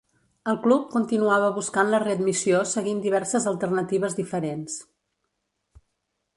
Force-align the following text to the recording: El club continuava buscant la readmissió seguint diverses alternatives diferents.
El 0.51 0.55
club 0.61 0.87
continuava 0.93 1.51
buscant 1.57 1.91
la 1.91 1.99
readmissió 2.05 2.63
seguint 2.71 3.03
diverses 3.05 3.47
alternatives 3.53 4.19
diferents. 4.23 4.81